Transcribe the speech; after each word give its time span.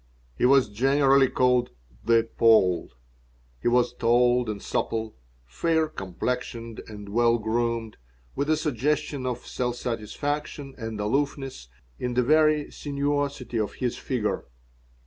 He 0.35 0.47
was 0.47 0.67
generally 0.69 1.27
called 1.29 1.69
the 2.03 2.27
Pole. 2.35 2.89
He 3.61 3.67
was 3.67 3.93
tall 3.93 4.49
and 4.49 4.59
supple, 4.59 5.15
fair 5.45 5.87
complexioned, 5.87 6.81
and 6.87 7.07
well 7.07 7.37
groomed, 7.37 7.97
with 8.35 8.49
a 8.49 8.57
suggestion 8.57 9.27
of 9.27 9.45
self 9.45 9.75
satisfaction 9.75 10.73
and 10.75 10.99
aloofness 10.99 11.67
in 11.99 12.15
the 12.15 12.23
very 12.23 12.71
sinuosity 12.71 13.59
of 13.59 13.73
his 13.75 13.95
figure. 13.95 14.45